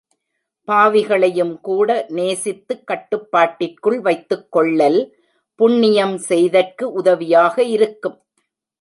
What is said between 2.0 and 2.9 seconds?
நேசித்து